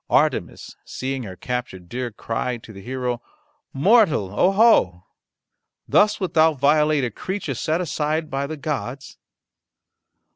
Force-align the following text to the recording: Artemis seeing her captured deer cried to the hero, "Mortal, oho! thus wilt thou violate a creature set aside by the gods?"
Artemis 0.09 0.75
seeing 0.83 1.21
her 1.21 1.35
captured 1.35 1.87
deer 1.87 2.09
cried 2.09 2.63
to 2.63 2.73
the 2.73 2.81
hero, 2.81 3.21
"Mortal, 3.71 4.31
oho! 4.33 5.05
thus 5.87 6.19
wilt 6.19 6.33
thou 6.33 6.55
violate 6.55 7.03
a 7.03 7.11
creature 7.11 7.53
set 7.53 7.79
aside 7.81 8.27
by 8.31 8.47
the 8.47 8.57
gods?" 8.57 9.19